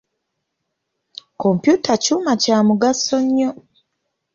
[1.41, 3.51] Kompyuta kyuma kya mugaso nnyo.